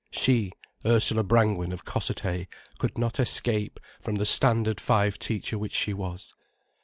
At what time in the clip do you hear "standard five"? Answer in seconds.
4.25-5.19